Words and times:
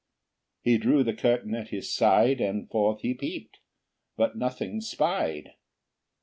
He 0.63 0.79
drew 0.79 1.03
the 1.03 1.13
curtain 1.13 1.53
at 1.53 1.67
his 1.67 1.93
side, 1.93 2.41
And 2.41 2.67
forth 2.71 3.01
he 3.01 3.13
peeped, 3.13 3.59
but 4.17 4.35
nothing 4.35 4.81
spied. 4.81 5.53